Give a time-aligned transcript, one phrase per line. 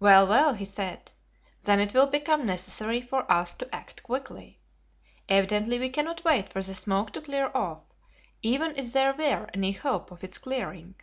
[0.00, 1.12] "Well, well," he said,
[1.62, 4.58] "then it will become necessary for us to act quickly.
[5.28, 7.82] Evidently we cannot wait for the smoke to clear off,
[8.42, 10.96] even if there were any hope of its clearing.